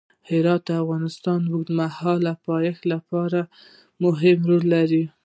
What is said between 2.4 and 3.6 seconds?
پایښت لپاره